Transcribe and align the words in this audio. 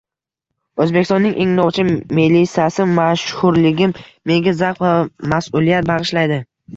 O‘zbekistonning 0.83 1.33
eng 1.43 1.49
novcha 1.57 1.83
melisasi: 2.19 2.87
«Mashhurligim 2.99 3.93
menga 4.31 4.55
zavq 4.63 4.81
va 4.87 4.95
mas'uliyat 5.35 5.89
bag‘ishlaydi» 5.91 6.41